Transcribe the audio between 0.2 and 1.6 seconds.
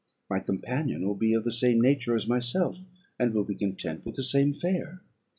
My companion will be of the